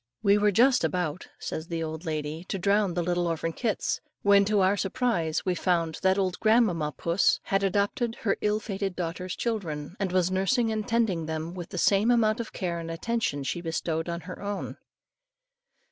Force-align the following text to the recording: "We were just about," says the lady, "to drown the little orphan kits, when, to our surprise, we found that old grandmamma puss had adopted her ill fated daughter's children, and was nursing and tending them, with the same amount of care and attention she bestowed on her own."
"We 0.23 0.39
were 0.39 0.49
just 0.49 0.83
about," 0.83 1.27
says 1.37 1.67
the 1.67 1.83
lady, 1.85 2.43
"to 2.45 2.57
drown 2.57 2.95
the 2.95 3.03
little 3.03 3.27
orphan 3.27 3.53
kits, 3.53 4.01
when, 4.23 4.45
to 4.45 4.61
our 4.61 4.75
surprise, 4.75 5.45
we 5.45 5.53
found 5.53 5.99
that 6.01 6.17
old 6.17 6.39
grandmamma 6.39 6.91
puss 6.93 7.39
had 7.43 7.61
adopted 7.61 8.15
her 8.21 8.35
ill 8.41 8.59
fated 8.59 8.95
daughter's 8.95 9.35
children, 9.35 9.95
and 9.99 10.11
was 10.11 10.31
nursing 10.31 10.71
and 10.71 10.87
tending 10.87 11.27
them, 11.27 11.53
with 11.53 11.69
the 11.69 11.77
same 11.77 12.09
amount 12.09 12.39
of 12.39 12.51
care 12.51 12.79
and 12.79 12.89
attention 12.89 13.43
she 13.43 13.61
bestowed 13.61 14.09
on 14.09 14.21
her 14.21 14.41
own." 14.41 14.77